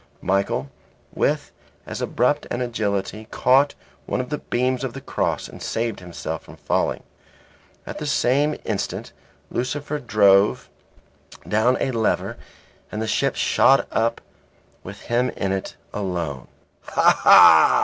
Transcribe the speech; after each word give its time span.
Michael, 0.23 0.71
with 1.13 1.51
as 1.85 2.01
abrupt 2.01 2.47
an 2.49 2.59
agility, 2.59 3.27
caught 3.29 3.75
one 4.07 4.19
of 4.19 4.31
the 4.31 4.39
beams 4.39 4.83
of 4.83 4.93
the 4.93 4.99
cross 4.99 5.47
and 5.47 5.61
saved 5.61 5.99
himself 5.99 6.41
from 6.41 6.55
falling. 6.55 7.03
At 7.85 7.99
the 7.99 8.07
same 8.07 8.57
instant 8.65 9.11
Lucifer 9.51 9.99
drove 9.99 10.69
down 11.47 11.77
a 11.79 11.91
lever 11.91 12.35
and 12.91 12.99
the 12.99 13.05
ship 13.05 13.35
shot 13.35 13.87
up 13.91 14.21
with 14.83 15.01
him 15.01 15.29
in 15.37 15.51
it 15.51 15.75
alone. 15.93 16.47
"Ha! 16.81 17.19
ha!" 17.21 17.77